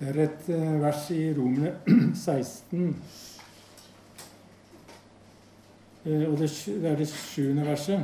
Det 0.00 0.08
er 0.08 0.22
et 0.24 0.46
eh, 0.48 0.76
vers 0.80 1.10
i 1.12 1.26
Romerne 1.36 1.74
16 2.16 2.96
eh, 6.06 6.24
Og 6.24 6.38
det 6.40 6.48
er 6.88 6.96
det 6.96 7.08
sjuende 7.12 7.66
verset. 7.66 8.00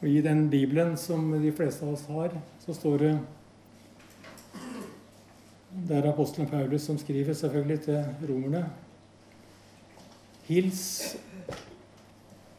Og 0.00 0.08
I 0.08 0.22
den 0.24 0.48
Bibelen 0.50 0.96
som 0.96 1.28
de 1.42 1.52
fleste 1.52 1.84
av 1.84 1.92
oss 1.98 2.08
har, 2.08 2.32
så 2.64 2.72
står 2.76 2.98
det 3.04 3.12
Det 5.84 5.96
er 6.00 6.08
apostelen 6.08 6.48
Paulus 6.48 6.88
som 6.88 6.96
skriver 6.98 7.36
selvfølgelig 7.36 7.80
til 7.90 8.04
romerne. 8.28 8.64
Hils 10.48 11.16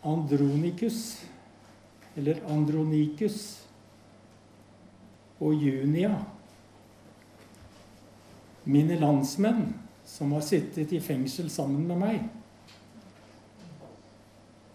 Andronikus, 0.05 1.25
eller 2.15 2.35
Andronikus, 2.49 3.64
og 5.39 5.53
Junia, 5.59 6.13
mine 8.65 8.97
landsmenn 8.99 9.67
som 10.05 10.31
har 10.35 10.45
sittet 10.45 10.93
i 10.93 11.01
fengsel 11.03 11.49
sammen 11.51 11.85
med 11.89 12.01
meg. 12.01 12.23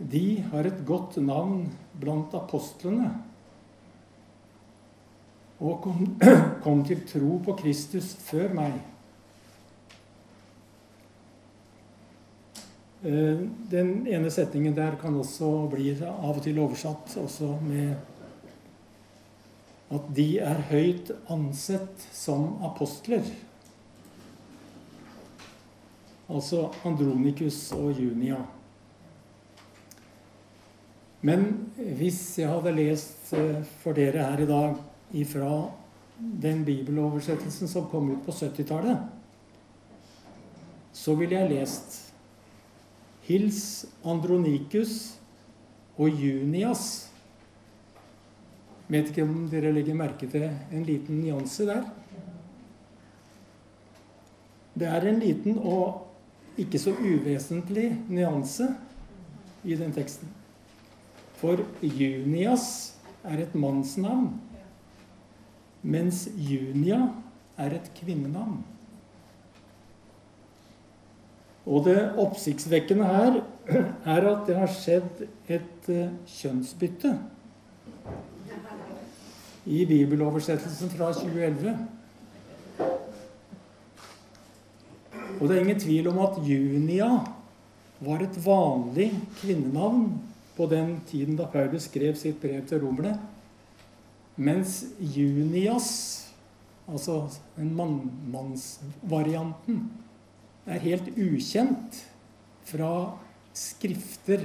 De 0.00 0.40
har 0.52 0.66
et 0.68 0.84
godt 0.86 1.18
navn 1.22 1.66
blant 2.00 2.34
apostlene 2.36 3.10
og 5.60 5.82
kom, 5.84 6.06
kom 6.64 6.84
til 6.88 7.02
tro 7.08 7.34
på 7.44 7.56
Kristus 7.60 8.14
før 8.24 8.54
meg. 8.56 8.78
Eh, 13.04 13.42
den 13.72 13.92
ene 14.08 14.32
setningen 14.32 14.76
der 14.76 14.96
kan 15.00 15.16
også 15.16 15.50
bli 15.72 15.92
av 16.04 16.34
og 16.34 16.42
til 16.44 16.58
oversatt 16.60 17.14
også 17.20 17.54
med 17.64 18.09
at 19.90 20.10
de 20.14 20.28
er 20.38 20.60
høyt 20.70 21.10
ansett 21.32 22.04
som 22.14 22.60
apostler. 22.66 23.26
Altså 26.30 26.68
Andronikus 26.86 27.58
og 27.74 27.98
Junia. 27.98 28.38
Men 31.26 31.42
hvis 31.76 32.38
jeg 32.38 32.48
hadde 32.48 32.72
lest 32.78 33.32
eh, 33.36 33.58
for 33.82 33.96
dere 33.96 34.24
her 34.24 34.40
i 34.40 34.48
dag 34.48 34.78
ifra 35.20 35.50
den 36.40 36.62
bibeloversettelsen 36.64 37.68
som 37.68 37.88
kom 37.90 38.12
ut 38.14 38.22
på 38.24 38.32
70-tallet, 38.32 39.02
så 40.96 41.14
ville 41.18 41.36
jeg 41.36 41.52
lest 41.52 41.98
Hils 43.26 43.86
Andronikus 44.04 45.16
og 46.00 46.08
Junias. 46.08 47.09
Vet 48.90 49.12
ikke 49.12 49.22
om 49.22 49.44
dere 49.50 49.70
legger 49.74 49.94
merke 49.94 50.26
til 50.30 50.48
en 50.48 50.84
liten 50.86 51.20
nyanse 51.22 51.66
der. 51.68 51.84
Det 54.74 54.88
er 54.88 55.06
en 55.06 55.20
liten 55.22 55.58
og 55.58 56.06
ikke 56.58 56.78
så 56.78 56.94
uvesentlig 56.98 57.92
nyanse 58.10 58.66
i 59.64 59.76
den 59.78 59.94
teksten. 59.94 60.28
For 61.38 61.62
Junias 61.82 62.96
er 63.24 63.44
et 63.44 63.54
mannsnavn, 63.54 64.32
mens 65.82 66.26
Junia 66.36 67.12
er 67.60 67.78
et 67.78 67.90
kvinnenavn. 67.96 68.58
Og 71.70 71.84
det 71.86 71.98
oppsiktsvekkende 72.18 73.06
her 73.06 73.42
er 74.16 74.30
at 74.32 74.46
det 74.48 74.56
har 74.58 74.72
skjedd 74.72 75.28
et 75.46 75.90
eh, 75.92 76.16
kjønnsbytte 76.26 77.12
i 79.66 79.86
bibeloversettelsen 79.86 80.90
fra 80.94 81.12
2011. 81.12 81.76
Og 85.40 85.48
det 85.48 85.56
er 85.56 85.60
ingen 85.64 85.80
tvil 85.80 86.08
om 86.10 86.18
at 86.24 86.38
Junia 86.44 87.10
var 88.00 88.22
et 88.24 88.36
vanlig 88.44 89.10
kvinnenavn 89.40 90.20
på 90.56 90.66
den 90.68 91.00
tiden 91.08 91.36
da 91.38 91.46
Paulus 91.48 91.82
skrev 91.88 92.16
sitt 92.20 92.40
brev 92.40 92.66
til 92.68 92.80
romerne. 92.84 93.18
Mens 94.40 94.84
Junias, 95.00 95.88
altså 96.88 97.28
den 97.56 97.74
mannsvarianten, 97.76 99.90
er 100.66 100.78
helt 100.84 101.08
ukjent 101.16 102.06
fra 102.68 103.18
skrifter 103.56 104.44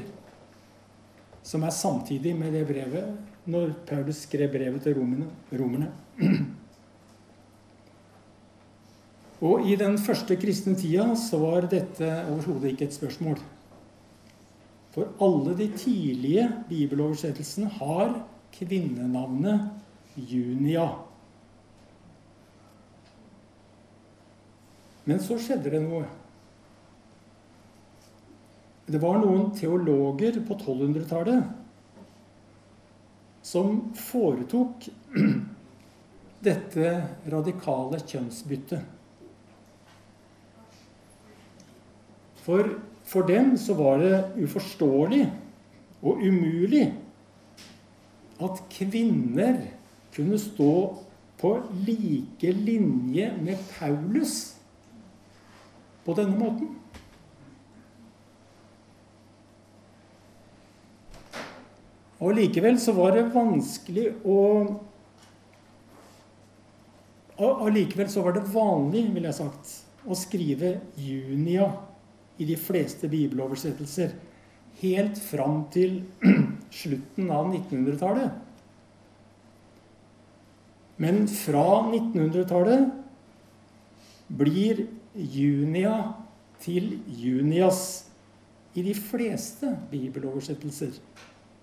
som 1.45 1.63
er 1.63 1.73
samtidig 1.73 2.33
med 2.37 2.55
det 2.57 2.65
brevet 2.67 3.49
når 3.49 3.75
Paulus 3.85 4.23
skrev 4.25 4.49
brevet 4.49 4.81
til 4.81 4.97
romerne. 4.97 5.27
romerne. 5.53 5.91
Og 9.45 9.67
i 9.69 9.75
den 9.77 9.97
første 10.01 10.37
kristne 10.41 10.75
tida 10.79 11.05
så 11.19 11.37
var 11.41 11.67
dette 11.69 12.07
overhodet 12.31 12.71
ikke 12.71 12.87
et 12.87 12.95
spørsmål. 12.95 13.37
For 14.95 15.11
alle 15.21 15.57
de 15.59 15.67
tidlige 15.77 16.47
bibeloversettelsene 16.69 17.69
har 17.77 18.15
kvinnenavnet 18.55 19.67
Junia. 20.15 20.87
Men 25.05 25.19
så 25.21 25.37
skjedde 25.37 25.75
det 25.75 25.83
noe. 25.83 26.07
Det 28.85 29.01
var 29.01 29.17
noen 29.21 29.49
teologer 29.57 30.39
på 30.45 30.57
1200-tallet 30.59 31.43
som 33.45 33.79
foretok 33.97 34.89
dette 36.47 36.91
radikale 37.33 37.99
kjønnsbyttet. 38.01 38.81
For 42.45 42.69
for 43.05 43.21
dem 43.21 43.57
så 43.57 43.73
var 43.77 43.99
det 44.01 44.23
uforståelig 44.41 45.25
og 46.01 46.21
umulig 46.25 46.85
at 48.41 48.61
kvinner 48.73 49.59
kunne 50.15 50.39
stå 50.41 50.71
på 51.39 51.51
like 51.85 52.51
linje 52.51 53.29
med 53.41 53.61
Paulus 53.75 54.55
på 56.05 56.15
denne 56.17 56.39
måten. 56.39 56.73
Og 62.23 62.35
likevel 62.37 62.77
så 62.79 62.93
var 62.95 63.15
det 63.15 63.29
vanskelig 63.33 64.11
å 64.23 64.41
Allikevel 67.35 68.07
så 68.07 68.21
var 68.23 68.37
det 68.37 68.45
vanlig, 68.47 69.01
ville 69.11 69.27
jeg 69.27 69.35
sagt, 69.41 69.71
å 70.07 70.15
skrive 70.15 70.77
Junia 70.95 71.65
i 72.39 72.47
de 72.47 72.55
fleste 72.55 73.09
bibeloversettelser 73.11 74.13
helt 74.79 75.19
fram 75.19 75.65
til 75.73 75.97
slutten 76.79 77.31
av 77.31 77.49
1900-tallet. 77.49 78.31
Men 81.03 81.25
fra 81.27 81.65
1900-tallet 81.89 82.87
blir 84.39 84.85
Junia 85.15 85.97
til 86.63 87.01
Junias 87.19 88.05
i 88.75 88.83
de 88.83 88.95
fleste 88.95 89.75
bibeloversettelser. 89.91 90.95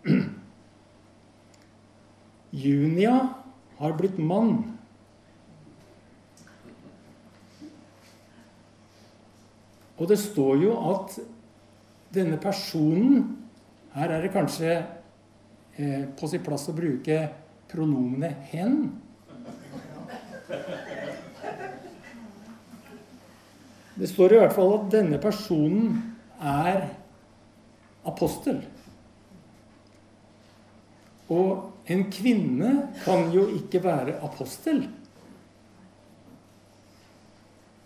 Junia 2.52 3.16
har 3.78 3.96
blitt 3.96 4.18
mann 4.20 4.72
Og 10.02 10.08
det 10.10 10.18
står 10.18 10.56
jo 10.64 10.72
at 10.90 11.14
denne 12.12 12.38
personen 12.42 13.36
Her 13.94 14.10
er 14.16 14.24
det 14.24 14.32
kanskje 14.34 14.72
eh, 15.76 16.04
på 16.18 16.28
sin 16.28 16.42
plass 16.44 16.66
å 16.72 16.74
bruke 16.76 17.18
pronomenet 17.70 18.48
'hen'. 18.50 18.90
Det 23.96 24.08
står 24.08 24.32
i 24.32 24.38
hvert 24.40 24.54
fall 24.56 24.72
at 24.78 24.88
denne 24.92 25.20
personen 25.20 26.00
er 26.40 26.88
apostel. 28.08 28.62
Og 31.28 31.71
en 31.90 32.04
kvinne 32.12 32.72
kan 33.02 33.30
jo 33.34 33.48
ikke 33.56 33.82
være 33.84 34.18
apostel. 34.22 34.84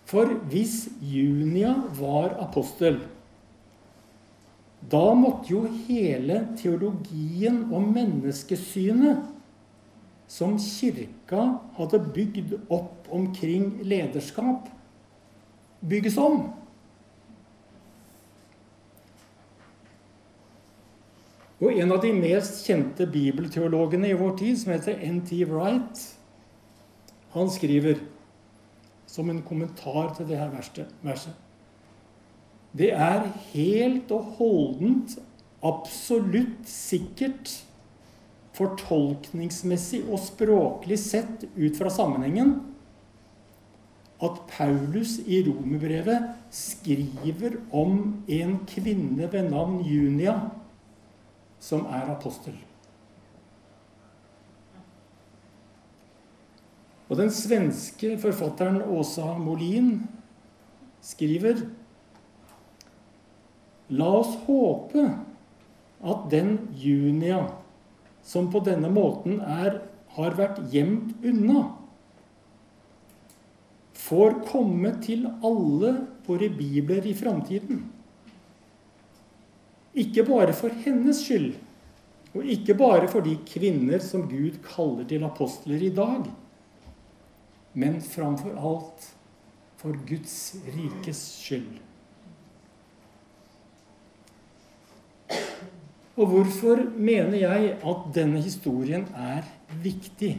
For 0.06 0.30
hvis 0.50 0.86
Junia 1.02 1.72
var 1.98 2.36
apostel, 2.44 3.00
da 4.86 5.06
måtte 5.18 5.50
jo 5.50 5.64
hele 5.88 6.42
teologien 6.60 7.64
og 7.74 7.88
menneskesynet 7.90 9.24
som 10.30 10.58
kirka 10.60 11.42
hadde 11.78 12.02
bygd 12.14 12.54
opp 12.70 13.08
omkring 13.14 13.80
lederskap, 13.86 14.68
bygges 15.82 16.18
om. 16.18 16.52
Og 21.56 21.72
en 21.72 21.94
av 21.94 22.02
de 22.02 22.10
mest 22.12 22.66
kjente 22.66 23.06
bibelteologene 23.08 24.10
i 24.10 24.18
vår 24.18 24.34
tid, 24.36 24.58
som 24.60 24.74
heter 24.74 25.00
N.T. 25.00 25.38
Wright, 25.48 26.02
han 27.32 27.48
skriver 27.52 28.02
som 29.08 29.30
en 29.32 29.40
kommentar 29.44 30.12
til 30.16 30.28
det 30.28 30.36
her 30.36 30.52
verset. 30.52 31.32
Det 32.76 32.90
er 32.92 33.30
helt 33.54 34.12
og 34.12 34.36
holdent, 34.36 35.16
absolutt 35.64 36.68
sikkert, 36.68 37.54
fortolkningsmessig 38.56 40.02
og 40.08 40.20
språklig 40.24 40.98
sett 41.00 41.44
ut 41.56 41.76
fra 41.76 41.92
sammenhengen, 41.92 42.58
at 44.16 44.38
Paulus 44.48 45.18
i 45.28 45.42
romerbrevet 45.44 46.30
skriver 46.52 47.58
om 47.68 47.98
en 48.32 48.54
kvinne 48.68 49.28
ved 49.32 49.50
navn 49.50 49.82
Junia 49.84 50.38
som 51.66 51.86
er 51.90 52.06
apostel. 52.12 52.54
Og 57.06 57.18
den 57.20 57.30
svenske 57.34 58.16
forfatteren 58.22 58.80
Åsa 58.82 59.34
Molin 59.38 60.00
skriver 61.02 61.62
La 63.94 64.08
oss 64.18 64.32
håpe 64.48 65.04
at 66.06 66.24
den 66.32 66.56
Junia 66.74 67.44
som 68.26 68.48
på 68.50 68.58
denne 68.66 68.90
måten 68.90 69.38
er, 69.38 69.78
har 70.16 70.34
vært 70.34 70.58
gjemt 70.72 71.12
unna, 71.22 71.68
får 73.94 74.40
komme 74.48 74.90
til 75.04 75.28
alle 75.46 75.92
våre 76.26 76.48
bibler 76.50 77.06
i 77.06 77.14
framtiden. 77.14 77.84
Ikke 79.96 80.24
bare 80.28 80.52
for 80.52 80.72
hennes 80.84 81.22
skyld, 81.24 81.54
og 82.36 82.44
ikke 82.44 82.74
bare 82.76 83.08
for 83.08 83.24
de 83.24 83.38
kvinner 83.48 84.02
som 84.04 84.26
Gud 84.28 84.58
kaller 84.66 85.06
til 85.08 85.24
apostler 85.24 85.86
i 85.86 85.94
dag 85.94 86.26
men 87.76 87.98
framfor 88.00 88.56
alt 88.56 89.10
for 89.76 89.96
Guds 90.08 90.56
rikes 90.72 91.20
skyld. 91.42 91.76
Og 96.16 96.30
hvorfor 96.32 96.80
mener 96.96 97.36
jeg 97.36 97.74
at 97.84 98.06
denne 98.16 98.40
historien 98.40 99.04
er 99.12 99.44
viktig? 99.84 100.38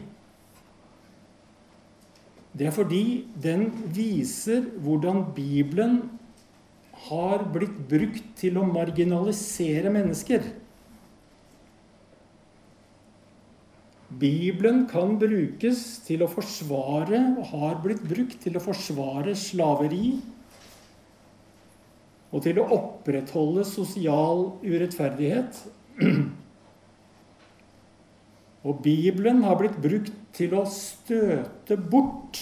Det 2.57 2.65
er 2.65 2.73
fordi 2.73 3.27
den 3.43 3.69
viser 3.93 4.65
hvordan 4.81 5.27
Bibelen 5.35 5.99
har 7.05 7.45
blitt 7.53 7.75
brukt 7.89 8.31
til 8.39 8.57
å 8.59 8.65
marginalisere 8.67 9.91
mennesker. 9.93 10.47
Bibelen 14.17 14.85
kan 14.89 15.17
brukes 15.19 15.83
til 16.07 16.23
å 16.23 16.31
forsvare, 16.31 17.19
og 17.37 17.51
har 17.51 17.77
blitt 17.83 18.01
brukt 18.07 18.39
til 18.43 18.57
å 18.57 18.63
forsvare 18.63 19.35
slaveri 19.37 20.17
og 22.27 22.43
til 22.43 22.57
å 22.59 22.67
opprettholde 22.75 23.63
sosial 23.67 24.49
urettferdighet. 24.59 25.61
Og 28.67 28.81
Bibelen 28.83 29.45
har 29.47 29.55
blitt 29.61 29.77
brukt 29.79 30.11
til 30.35 30.51
å 30.57 30.65
støte 30.67 31.77
bort 31.79 32.41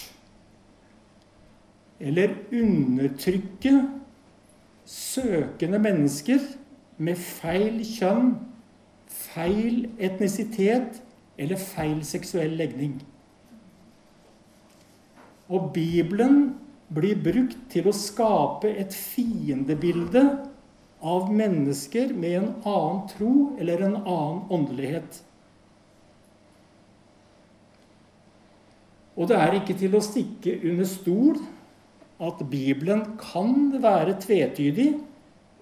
eller 2.01 2.33
undertrykke 2.49 3.75
søkende 4.85 5.79
mennesker 5.81 6.39
med 6.97 7.17
feil 7.19 7.81
kjønn, 7.85 8.35
feil 9.09 9.85
etnisitet 9.97 11.01
eller 11.37 11.59
feil 11.59 11.99
seksuell 12.05 12.55
legning. 12.59 12.99
Og 15.49 15.71
Bibelen 15.73 16.55
blir 16.93 17.17
brukt 17.21 17.57
til 17.73 17.89
å 17.89 17.95
skape 17.95 18.71
et 18.77 18.93
fiendebilde 18.93 20.23
av 21.05 21.29
mennesker 21.33 22.13
med 22.17 22.37
en 22.39 22.49
annen 22.65 23.01
tro 23.11 23.33
eller 23.59 23.83
en 23.85 23.97
annen 23.99 24.41
åndelighet. 24.53 25.21
Og 29.15 29.29
det 29.29 29.37
er 29.39 29.59
ikke 29.59 29.77
til 29.79 29.95
å 29.95 30.03
stikke 30.03 30.57
under 30.71 30.87
stol 30.89 31.37
at 32.23 32.43
Bibelen 32.49 33.03
kan 33.19 33.73
være 33.83 34.15
tvetydig 34.23 34.93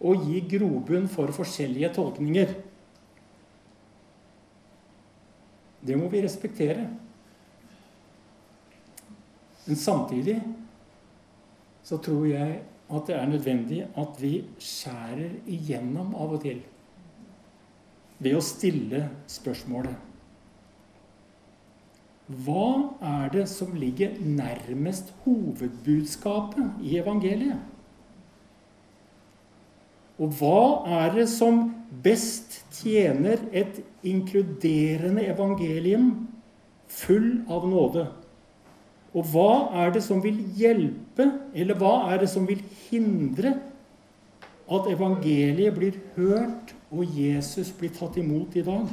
og 0.04 0.28
gi 0.28 0.44
grobunn 0.52 1.08
for 1.10 1.32
forskjellige 1.34 1.94
tolkninger. 1.96 2.52
Det 5.84 5.98
må 6.00 6.10
vi 6.12 6.22
respektere. 6.24 6.86
Men 9.66 9.80
samtidig 9.80 10.38
så 11.84 11.98
tror 12.04 12.28
jeg 12.28 12.62
at 12.94 13.08
det 13.08 13.16
er 13.16 13.28
nødvendig 13.32 13.82
at 13.98 14.20
vi 14.22 14.34
skjærer 14.62 15.40
igjennom 15.50 16.14
av 16.20 16.36
og 16.36 16.44
til 16.44 16.62
ved 18.24 18.38
å 18.38 18.44
stille 18.44 19.08
spørsmålet 19.28 20.13
Hva 22.34 22.96
er 23.04 23.30
det 23.34 23.46
som 23.52 23.76
ligger 23.78 24.16
nærmest 24.20 25.14
hovedbudskapet 25.26 26.82
i 26.82 26.98
evangeliet? 26.98 27.60
Og 30.22 30.34
hva 30.40 30.64
er 31.02 31.14
det 31.16 31.28
som 31.30 31.66
best 32.04 32.62
tjener 32.78 33.42
et 33.52 33.82
inkluderende 34.06 35.26
evangelium 35.26 36.12
full 36.88 37.44
av 37.52 37.66
nåde? 37.70 38.06
Og 39.14 39.30
hva 39.30 39.50
er 39.84 39.94
det 39.94 40.02
som 40.06 40.22
vil 40.24 40.40
hjelpe, 40.58 41.28
eller 41.54 41.78
hva 41.78 41.96
er 42.14 42.24
det 42.24 42.30
som 42.32 42.48
vil 42.50 42.62
hindre 42.88 43.56
at 44.74 44.90
evangeliet 44.90 45.76
blir 45.76 46.00
hørt 46.16 46.74
og 46.94 47.06
Jesus 47.18 47.74
blir 47.78 47.94
tatt 47.94 48.18
imot 48.22 48.56
i 48.58 48.66
dag? 48.66 48.90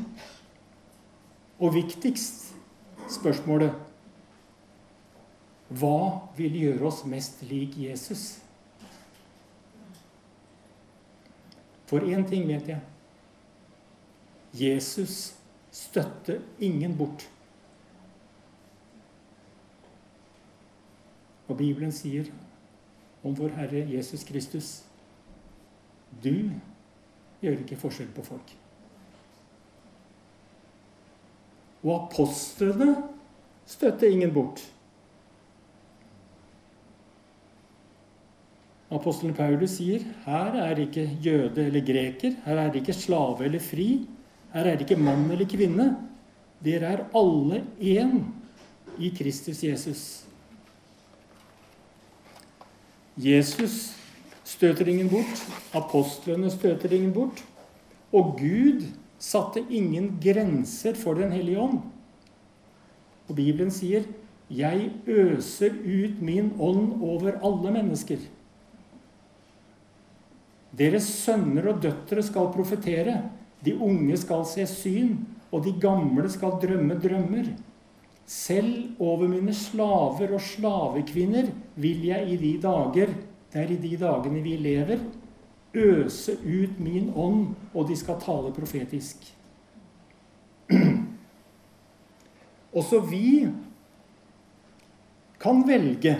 Og 1.60 1.76
viktigst 1.76 2.49
spørsmålet 3.14 3.74
Hva 5.70 6.28
vil 6.36 6.56
gjøre 6.64 6.86
oss 6.88 7.04
mest 7.06 7.42
lik 7.46 7.76
Jesus? 7.78 8.40
For 11.90 12.06
én 12.06 12.22
ting 12.26 12.46
vet 12.46 12.68
jeg. 12.70 12.80
Jesus 14.54 15.34
støtter 15.70 16.40
ingen 16.58 16.96
bort. 16.98 17.26
Og 21.50 21.56
Bibelen 21.58 21.92
sier 21.92 22.30
om 23.26 23.34
vår 23.34 23.54
Herre 23.58 23.82
Jesus 23.90 24.22
Kristus 24.24 24.70
Du 26.22 26.50
gjør 27.42 27.58
ikke 27.58 27.78
forskjell 27.78 28.10
på 28.14 28.22
folk. 28.26 28.54
Og 31.84 31.94
apostlene 31.96 32.94
støtter 33.68 34.10
ingen 34.12 34.32
bort. 34.34 34.60
Apostelen 38.90 39.36
Paulus 39.38 39.76
sier 39.78 40.02
her 40.24 40.56
er 40.58 40.72
det 40.74 40.88
ikke 40.88 41.04
jøde 41.22 41.62
eller 41.68 41.84
greker, 41.86 42.34
her 42.44 42.58
er 42.58 42.72
det 42.72 42.82
ikke 42.82 42.96
slave 42.98 43.44
eller 43.46 43.62
fri, 43.62 44.02
her 44.50 44.66
er 44.66 44.74
det 44.74 44.88
ikke 44.88 44.98
mann 44.98 45.28
eller 45.30 45.46
kvinne. 45.46 45.92
Dere 46.60 46.90
er 46.96 47.04
alle 47.16 47.62
én 47.78 48.18
i 48.98 49.12
Kristus 49.14 49.62
Jesus. 49.64 50.02
Jesus 53.16 53.92
støter 54.44 54.90
ingen 54.90 55.08
bort, 55.08 55.44
apostlene 55.72 56.50
støter 56.50 56.92
ingen 56.96 57.12
bort, 57.14 57.44
og 58.12 58.34
Gud 58.40 58.88
satte 59.20 59.62
ingen 59.68 60.14
grenser 60.22 60.96
for 60.96 61.14
Den 61.20 61.32
hellige 61.36 61.60
ånd. 61.60 61.80
Og 63.28 63.36
Bibelen 63.36 63.70
sier 63.70 64.04
'Jeg 64.50 64.90
øser 65.06 65.70
ut 65.70 66.20
min 66.20 66.52
ånd 66.58 67.02
over 67.02 67.38
alle 67.44 67.70
mennesker'. 67.70 68.26
Deres 70.76 71.04
sønner 71.04 71.68
og 71.68 71.82
døtre 71.82 72.22
skal 72.22 72.52
profetere. 72.54 73.30
De 73.64 73.76
unge 73.76 74.16
skal 74.16 74.44
se 74.46 74.66
syn, 74.66 75.18
og 75.52 75.64
de 75.64 75.74
gamle 75.80 76.28
skal 76.30 76.58
drømme 76.62 76.94
drømmer. 76.94 77.50
Selv 78.26 78.94
over 78.98 79.28
mine 79.28 79.54
slaver 79.54 80.32
og 80.32 80.40
slavekvinner 80.40 81.50
vil 81.76 82.04
jeg 82.06 82.28
i 82.30 82.36
de 82.36 82.52
dager, 82.62 83.14
det 83.52 83.58
er 83.58 83.72
i 83.74 83.76
de 83.76 83.96
dagene 83.96 84.42
vi 84.42 84.56
lever, 84.56 84.98
øse 85.74 86.32
ut 86.42 86.80
min 86.80 87.12
ånd, 87.14 87.54
og 87.74 87.88
de 87.88 87.96
skal 87.96 88.20
tale 88.22 88.52
profetisk. 88.54 89.16
Også 92.80 93.00
vi 93.10 93.48
kan 95.40 95.62
velge 95.66 96.16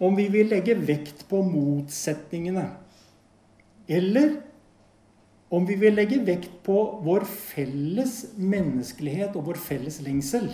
om 0.00 0.16
vi 0.16 0.28
vil 0.28 0.50
legge 0.52 0.76
vekt 0.76 1.24
på 1.28 1.40
motsetningene, 1.42 2.68
eller 3.88 4.36
om 5.50 5.64
vi 5.66 5.76
vil 5.80 5.94
legge 5.96 6.18
vekt 6.26 6.50
på 6.66 6.76
vår 7.06 7.24
felles 7.24 8.18
menneskelighet 8.36 9.36
og 9.38 9.46
vår 9.48 9.60
felles 9.62 10.00
lengsel. 10.04 10.50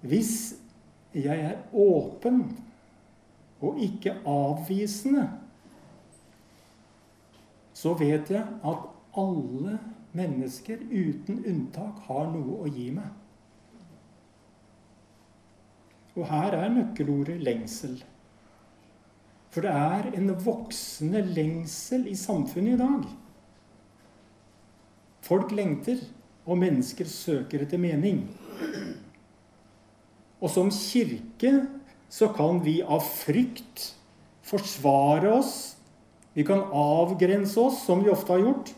Hvis 0.00 0.59
jeg 1.14 1.40
er 1.42 1.62
åpen 1.74 2.42
og 3.60 3.80
ikke 3.82 4.14
avvisende, 4.28 5.26
så 7.74 7.94
vet 7.96 8.30
jeg 8.30 8.44
at 8.44 8.86
alle 9.18 9.78
mennesker 10.16 10.82
uten 10.90 11.42
unntak 11.46 12.04
har 12.06 12.30
noe 12.32 12.60
å 12.64 12.70
gi 12.70 12.90
meg. 12.94 13.08
Og 16.18 16.26
her 16.28 16.56
er 16.58 16.72
nøkkelordet 16.74 17.38
lengsel. 17.42 18.00
For 19.50 19.66
det 19.66 19.72
er 19.72 20.10
en 20.18 20.32
voksende 20.44 21.22
lengsel 21.26 22.06
i 22.10 22.16
samfunnet 22.18 22.76
i 22.76 22.80
dag. 22.80 23.06
Folk 25.26 25.54
lengter, 25.54 26.00
og 26.50 26.58
mennesker 26.58 27.06
søker 27.06 27.62
etter 27.62 27.78
mening. 27.78 28.24
Og 30.40 30.50
som 30.52 30.70
kirke 30.72 31.52
så 32.10 32.30
kan 32.34 32.62
vi 32.64 32.80
av 32.82 33.04
frykt 33.04 33.90
forsvare 34.46 35.30
oss. 35.38 35.76
Vi 36.32 36.44
kan 36.46 36.64
avgrense 36.72 37.60
oss, 37.60 37.84
som 37.84 38.02
vi 38.04 38.10
ofte 38.10 38.34
har 38.34 38.44
gjort. 38.44 38.72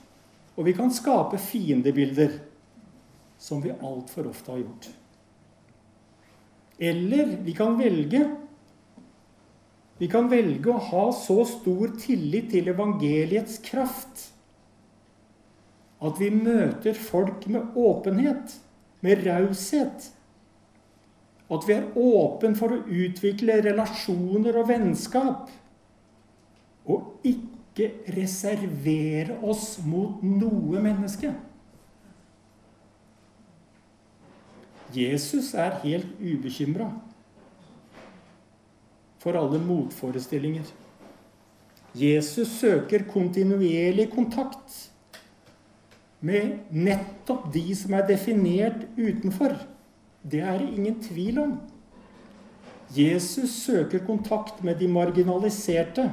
Og 0.57 0.66
vi 0.69 0.75
kan 0.76 0.92
skape 0.92 1.40
fiendebilder, 1.40 2.35
som 3.40 3.62
vi 3.64 3.73
altfor 3.73 4.28
ofte 4.28 4.52
har 4.52 4.64
gjort. 4.64 4.90
Eller 6.83 7.37
vi 7.45 7.54
kan 7.54 7.78
velge 7.78 8.25
Vi 10.00 10.09
kan 10.11 10.26
velge 10.26 10.73
å 10.73 10.81
ha 10.83 11.02
så 11.14 11.45
stor 11.47 11.92
tillit 12.00 12.49
til 12.50 12.73
evangeliets 12.73 13.61
kraft 13.62 14.25
at 16.02 16.19
vi 16.19 16.33
møter 16.35 16.97
folk 16.99 17.45
med 17.47 17.76
åpenhet, 17.78 18.57
med 19.07 19.23
raushet. 19.23 20.09
At 21.52 21.66
vi 21.68 21.76
er 21.76 21.88
åpen 21.99 22.54
for 22.56 22.73
å 22.73 22.82
utvikle 22.88 23.61
relasjoner 23.64 24.56
og 24.56 24.71
vennskap. 24.71 25.50
Og 26.88 27.26
ikke 27.28 27.90
reservere 28.16 29.38
oss 29.44 29.76
mot 29.85 30.23
noe 30.25 30.80
menneske. 30.82 31.32
Jesus 34.92 35.54
er 35.56 35.78
helt 35.85 36.18
ubekymra 36.21 36.90
for 39.23 39.38
alle 39.38 39.61
motforestillinger. 39.62 40.66
Jesus 41.97 42.49
søker 42.59 43.04
kontinuerlig 43.09 44.09
kontakt 44.12 44.75
med 46.21 46.73
nettopp 46.73 47.49
de 47.54 47.64
som 47.76 47.94
er 47.97 48.06
definert 48.09 48.85
utenfor. 48.97 49.56
Det 50.23 50.41
er 50.41 50.59
det 50.59 50.69
ingen 50.76 50.99
tvil 51.02 51.38
om. 51.43 51.55
Jesus 52.93 53.50
søker 53.64 54.05
kontakt 54.07 54.62
med 54.64 54.79
de 54.79 54.88
marginaliserte. 54.88 56.11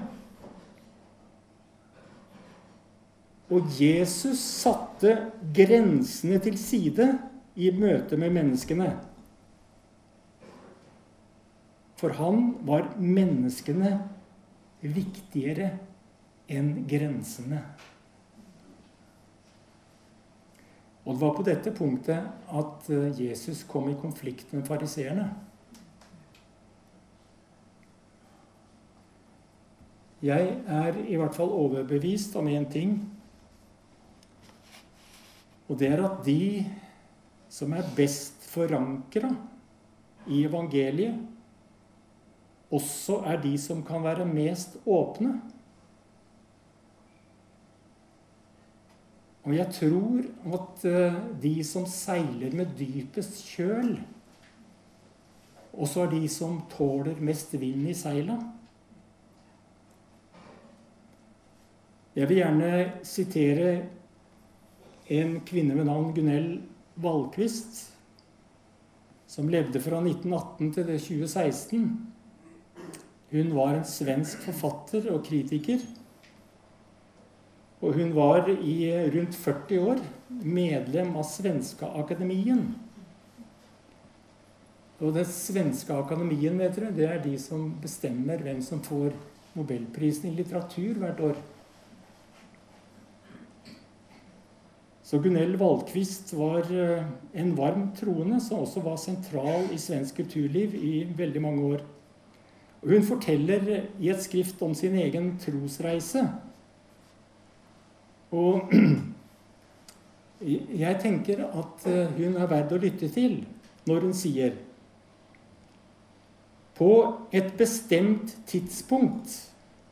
Og 3.49 3.65
Jesus 3.81 4.39
satte 4.39 5.15
grensene 5.55 6.39
til 6.41 6.57
side 6.61 7.11
i 7.59 7.71
møte 7.75 8.17
med 8.17 8.33
menneskene. 8.33 8.91
For 11.99 12.15
han 12.15 12.53
var 12.63 12.93
menneskene 12.95 13.97
viktigere 14.79 15.73
enn 16.49 16.85
grensene. 16.87 17.63
Og 21.05 21.13
det 21.15 21.21
var 21.21 21.35
på 21.37 21.45
dette 21.47 21.71
punktet 21.75 22.25
at 22.59 22.89
eh, 22.93 23.21
Jesus 23.29 23.63
kom 23.67 23.89
i 23.89 23.97
konflikt 23.99 24.51
med 24.53 24.67
fariseerne. 24.67 25.29
Jeg 30.19 30.57
er 30.67 30.97
i 31.07 31.15
hvert 31.15 31.35
fall 31.35 31.51
overbevist 31.55 32.35
om 32.35 32.49
én 32.51 32.67
ting. 32.71 32.97
Og 35.69 35.79
det 35.79 35.93
er 35.93 36.03
at 36.03 36.19
de 36.25 36.65
som 37.49 37.71
er 37.73 37.87
best 37.95 38.43
forankra 38.49 39.31
i 40.27 40.43
evangeliet, 40.45 41.15
også 42.69 43.23
er 43.25 43.39
de 43.41 43.55
som 43.57 43.79
kan 43.85 44.03
være 44.03 44.27
mest 44.29 44.77
åpne. 44.85 45.39
Og 49.49 49.55
jeg 49.57 49.71
tror 49.73 50.25
at 50.59 50.83
eh, 50.85 51.15
de 51.41 51.55
som 51.65 51.87
seiler 51.89 52.53
med 52.53 52.75
dypest 52.77 53.39
kjøl, 53.49 53.95
også 55.73 56.03
er 56.03 56.11
de 56.11 56.27
som 56.29 56.59
tåler 56.69 57.17
mest 57.25 57.55
vind 57.57 57.87
i 57.89 57.95
seila. 57.97 58.35
Jeg 62.13 62.29
vil 62.29 62.43
gjerne 62.43 62.71
sitere 63.07 63.71
en 65.17 65.39
kvinne 65.49 65.77
ved 65.79 65.89
navn 65.89 66.13
Gunell 66.13 66.51
Valkvist, 67.01 67.87
som 69.25 69.49
levde 69.49 69.81
fra 69.81 70.03
1918 70.03 70.73
til 70.77 70.93
2016. 70.93 71.89
Hun 73.33 73.55
var 73.57 73.79
en 73.79 73.89
svensk 73.97 74.45
forfatter 74.45 75.09
og 75.15 75.23
kritiker. 75.25 75.81
Og 77.79 77.95
hun 77.95 78.11
var 78.15 78.49
i 78.49 78.91
rundt 79.13 79.35
40 79.39 79.79
år 79.79 80.01
medlem 80.43 81.13
av 81.15 81.27
Svenskeakademien. 81.29 82.65
Og 84.99 85.15
den 85.15 85.27
svenske 85.31 85.95
akademien 85.95 86.59
vet 86.59 86.75
dere, 86.75 86.91
det 86.91 87.05
er 87.07 87.21
de 87.23 87.37
som 87.39 87.69
bestemmer 87.79 88.41
hvem 88.43 88.59
som 88.63 88.83
får 88.83 89.13
Nobelprisen 89.55 90.29
i 90.29 90.35
litteratur 90.37 90.99
hvert 90.99 91.21
år. 91.23 91.39
Så 95.09 95.17
Gunell 95.23 95.55
Waldquist 95.57 96.35
var 96.37 96.67
eh, 96.69 97.07
en 97.41 97.55
varm 97.57 97.87
troende 97.97 98.37
som 98.45 98.59
også 98.61 98.83
var 98.85 98.99
sentral 99.01 99.71
i 99.73 99.79
svensk 99.81 100.19
kulturliv 100.19 100.75
i 100.77 100.91
veldig 101.17 101.41
mange 101.41 101.63
år. 101.71 101.81
Hun 102.83 103.07
forteller 103.07 103.65
i 103.97 104.11
et 104.11 104.21
skrift 104.21 104.61
om 104.61 104.75
sin 104.77 104.93
egen 105.01 105.31
trosreise. 105.41 106.27
Og 108.35 108.73
jeg 110.83 110.97
tenker 111.01 111.43
at 111.47 111.85
eh, 111.89 112.17
hun 112.19 112.37
er 112.37 112.49
verd 112.49 112.73
å 112.75 112.81
lytte 112.81 113.09
til 113.11 113.41
når 113.89 114.05
hun 114.05 114.15
sier 114.15 114.57
På 116.77 116.91
et 117.35 117.55
bestemt 117.59 118.35
tidspunkt 118.47 119.33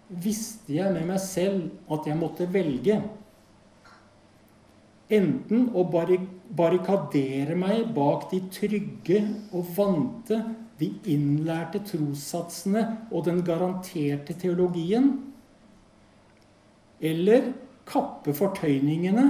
visste 0.08 0.78
jeg 0.78 0.94
med 0.96 1.10
meg 1.10 1.20
selv 1.20 1.92
at 1.92 2.06
jeg 2.08 2.16
måtte 2.16 2.46
velge. 2.48 3.02
Enten 5.12 5.66
å 5.76 5.84
barrikadere 5.88 7.58
meg 7.60 7.90
bak 7.96 8.30
de 8.32 8.40
trygge 8.52 9.20
og 9.52 9.68
vante, 9.76 10.40
de 10.80 10.92
innlærte 11.12 11.82
trossatsene 11.90 12.84
og 13.12 13.26
den 13.28 13.42
garanterte 13.44 14.36
teologien, 14.40 15.10
eller 17.04 17.52
kappe 17.88 18.34
fortøyningene 18.36 19.28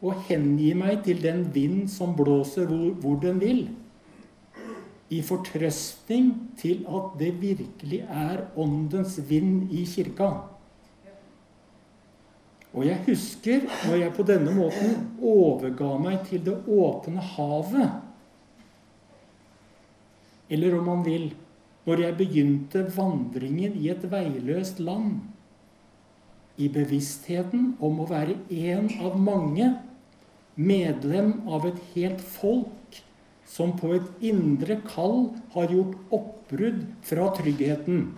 og 0.00 0.22
hengi 0.28 0.72
meg 0.78 1.02
til 1.04 1.20
den 1.22 1.44
vind 1.54 1.88
som 1.92 2.14
blåser 2.16 2.70
hvor, 2.70 2.94
hvor 3.02 3.20
den 3.22 3.40
vil, 3.42 3.64
i 5.10 5.18
fortrøstning 5.26 6.30
til 6.60 6.84
at 6.86 7.18
det 7.18 7.32
virkelig 7.42 8.04
er 8.06 8.44
åndens 8.56 9.18
vind 9.28 9.72
i 9.74 9.84
kirka. 9.84 10.30
Og 12.70 12.86
jeg 12.86 13.02
husker 13.08 13.66
når 13.88 13.96
jeg 13.98 14.14
på 14.14 14.26
denne 14.28 14.54
måten 14.54 14.94
overga 15.18 15.96
meg 15.98 16.20
til 16.28 16.44
det 16.46 16.54
åpne 16.70 17.24
havet. 17.32 17.96
Eller 20.50 20.78
om 20.78 20.86
man 20.86 21.02
vil 21.06 21.32
når 21.88 22.04
jeg 22.04 22.16
begynte 22.20 22.84
vandringen 22.94 23.74
i 23.80 23.88
et 23.90 24.04
veiløst 24.12 24.78
land. 24.84 25.18
I 26.58 26.68
bevisstheten 26.72 27.74
om 27.80 28.00
å 28.02 28.08
være 28.10 28.36
en 28.50 28.90
av 29.04 29.18
mange, 29.20 29.70
medlem 30.56 31.36
av 31.48 31.66
et 31.68 31.78
helt 31.94 32.20
folk 32.20 33.00
som 33.50 33.72
på 33.78 33.94
et 33.96 34.24
indre 34.30 34.80
kall 34.86 35.30
har 35.54 35.72
gjort 35.72 36.14
oppbrudd 36.14 36.82
fra 37.06 37.30
tryggheten 37.38 38.08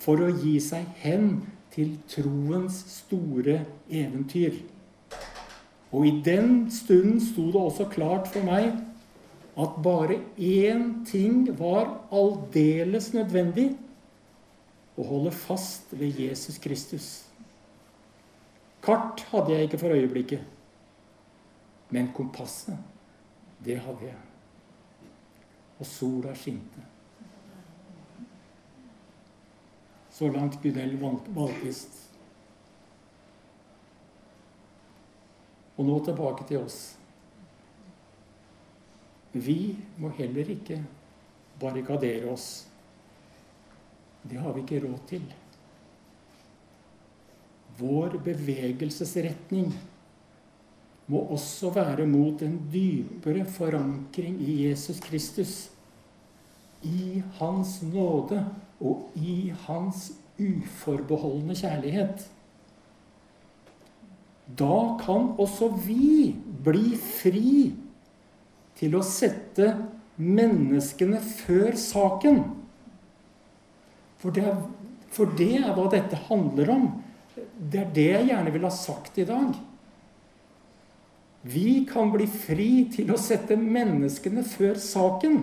for 0.00 0.22
å 0.22 0.30
gi 0.40 0.56
seg 0.62 0.86
hen 1.02 1.40
til 1.74 1.96
troens 2.10 2.78
store 2.92 3.60
eventyr. 3.90 4.56
Og 5.92 6.06
i 6.06 6.14
den 6.24 6.68
stunden 6.72 7.20
sto 7.22 7.48
det 7.52 7.60
også 7.60 7.88
klart 7.92 8.28
for 8.30 8.44
meg 8.46 8.70
at 9.58 9.78
bare 9.82 10.20
én 10.36 11.00
ting 11.08 11.48
var 11.58 11.90
aldeles 12.14 13.10
nødvendig 13.16 13.72
å 14.98 15.06
holde 15.06 15.32
fast 15.34 15.90
ved 15.94 16.20
Jesus 16.20 16.60
Kristus. 16.62 17.27
Kart 18.82 19.20
hadde 19.32 19.52
jeg 19.52 19.68
ikke 19.68 19.78
for 19.78 19.94
øyeblikket, 19.94 20.44
men 21.90 22.12
kompasset, 22.14 22.78
det 23.64 23.80
hadde 23.80 24.10
jeg. 24.10 24.18
og 25.78 25.86
sola 25.86 26.34
skinte. 26.34 26.82
Så 30.10 30.28
langt 30.34 30.58
Gunell 30.62 30.96
Valkvist. 30.98 31.94
Og 35.78 35.86
nå 35.86 35.98
tilbake 36.04 36.46
til 36.48 36.64
oss. 36.64 36.78
Vi 39.32 39.76
må 40.02 40.10
heller 40.18 40.50
ikke 40.50 40.80
barrikadere 41.60 42.32
oss. 42.32 42.66
Det 44.26 44.40
har 44.42 44.56
vi 44.56 44.64
ikke 44.64 44.82
råd 44.88 44.98
til. 45.06 45.22
Vår 47.78 48.18
bevegelsesretning 48.24 49.72
må 51.08 51.20
også 51.32 51.70
være 51.72 52.06
mot 52.10 52.42
en 52.44 52.56
dypere 52.72 53.44
forankring 53.48 54.40
i 54.44 54.64
Jesus 54.66 55.00
Kristus. 55.00 55.52
I 56.82 57.22
Hans 57.38 57.78
nåde 57.82 58.42
og 58.80 59.08
i 59.16 59.52
Hans 59.66 60.10
uforbeholdne 60.38 61.56
kjærlighet. 61.58 62.26
Da 64.58 64.98
kan 65.02 65.32
også 65.38 65.70
vi 65.84 66.34
bli 66.64 66.94
fri 66.96 67.72
til 68.78 68.94
å 68.96 69.02
sette 69.04 69.72
menneskene 70.18 71.20
før 71.20 71.74
saken. 71.78 72.40
For 74.18 74.34
det, 74.34 74.46
er, 74.50 74.62
for 75.14 75.34
det 75.38 75.52
er 75.60 75.74
hva 75.76 75.86
dette 75.92 76.18
handler 76.28 76.72
om. 76.74 76.88
Det 77.58 77.80
er 77.82 77.92
det 77.94 78.08
jeg 78.10 78.28
gjerne 78.30 78.52
vil 78.54 78.66
ha 78.66 78.72
sagt 78.74 79.18
i 79.20 79.26
dag. 79.28 79.56
Vi 81.48 81.84
kan 81.88 82.10
bli 82.12 82.26
fri 82.28 82.70
til 82.92 83.12
å 83.14 83.20
sette 83.20 83.56
menneskene 83.58 84.42
før 84.46 84.78
saken. 84.82 85.40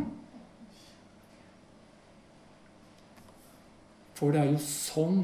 For 4.15 4.31
det 4.31 4.41
er 4.41 4.51
jo 4.53 4.61
sånn 4.63 5.23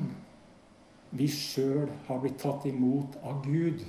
vi 1.11 1.27
sjøl 1.31 1.89
har 2.07 2.21
blitt 2.23 2.39
tatt 2.39 2.65
imot 2.69 3.17
av 3.27 3.43
Gud. 3.43 3.83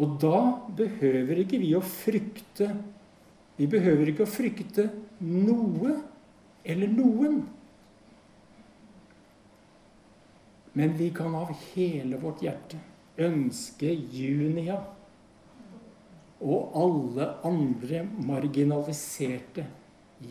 Og 0.00 0.16
da 0.20 0.40
behøver 0.80 1.42
ikke 1.44 1.60
vi 1.60 1.74
å 1.76 1.84
frykte 1.84 2.72
Vi 3.58 3.66
behøver 3.68 4.08
ikke 4.08 4.24
å 4.24 4.30
frykte 4.32 4.86
noe 5.20 5.92
eller 6.64 6.88
noen. 6.88 7.42
Men 10.72 10.96
vi 10.96 11.10
kan 11.10 11.34
av 11.34 11.52
hele 11.74 12.16
vårt 12.16 12.42
hjerte 12.42 12.78
ønske 13.20 13.92
Junia 13.92 14.78
og 16.42 16.76
alle 16.80 17.28
andre 17.46 18.02
marginaliserte 18.26 19.66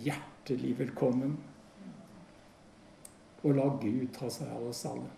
hjertelig 0.03 0.73
velkommen. 0.81 1.37
Og 3.41 3.55
la 3.57 3.69
Gud 3.81 4.09
ta 4.17 4.29
seg 4.33 4.49
av 4.53 4.67
oss 4.69 4.83
alle. 4.89 5.09